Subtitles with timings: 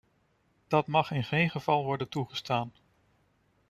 [0.67, 2.71] Dat mag in geen geval worden toegestaan.